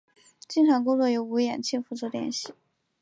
[0.47, 2.55] 经常工作由吴衍庆负责联系。